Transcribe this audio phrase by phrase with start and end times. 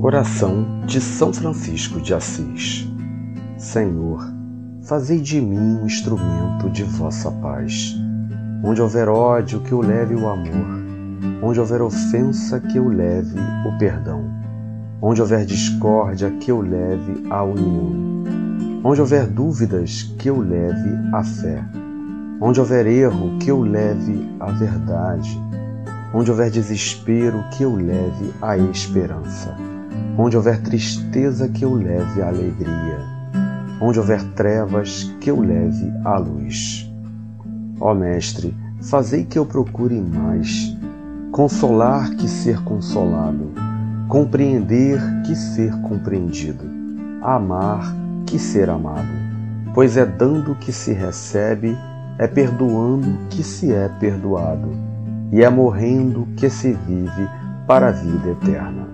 [0.00, 2.88] Oração de São Francisco de Assis.
[3.56, 4.24] Senhor,
[4.82, 7.96] fazei de mim um instrumento de vossa paz.
[8.64, 10.66] Onde houver ódio, que eu leve o amor.
[11.42, 14.24] Onde houver ofensa, que eu leve o perdão.
[15.00, 18.24] Onde houver discórdia, que eu leve a união.
[18.82, 21.64] Onde houver dúvidas, que eu leve a fé.
[22.40, 25.40] Onde houver erro, que eu leve a verdade.
[26.12, 29.54] Onde houver desespero, que eu leve a esperança
[30.20, 32.98] Onde houver tristeza, que eu leve a alegria.
[33.80, 36.92] Onde houver trevas, que eu leve a luz.
[37.80, 38.52] Ó Mestre,
[38.82, 40.76] fazei que eu procure mais
[41.30, 43.52] consolar que ser consolado,
[44.08, 46.64] compreender que ser compreendido,
[47.22, 47.94] amar
[48.26, 49.06] que ser amado.
[49.72, 51.78] Pois é dando que se recebe,
[52.18, 54.70] é perdoando que se é perdoado,
[55.32, 57.28] e é morrendo que se vive
[57.66, 58.88] para a vida eterna.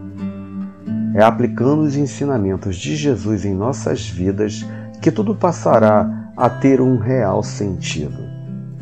[1.14, 4.66] É aplicando os ensinamentos de Jesus em nossas vidas
[5.00, 8.18] que tudo passará a ter um real sentido.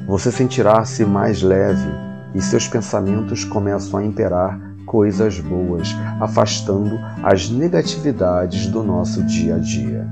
[0.07, 1.89] Você sentirá-se mais leve
[2.35, 9.59] e seus pensamentos começam a imperar coisas boas, afastando as negatividades do nosso dia a
[9.59, 10.07] dia.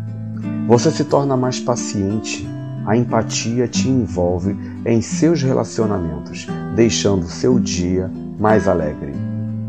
[0.69, 2.49] Você se torna mais paciente,
[2.87, 9.13] a empatia te envolve em seus relacionamentos, deixando seu dia mais alegre.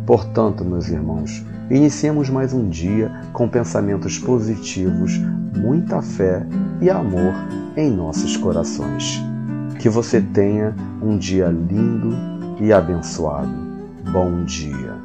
[0.06, 5.18] Portanto, meus irmãos, Iniciemos mais um dia com pensamentos positivos,
[5.56, 6.45] muita fé
[6.81, 7.34] e amor
[7.78, 9.22] em nossos corações.
[9.80, 12.14] Que você tenha um dia lindo
[12.59, 13.53] e abençoado.
[14.12, 14.98] Bom dia.